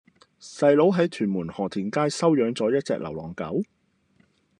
[0.41, 3.61] 細佬喺屯門河田街收養左一隻流浪狗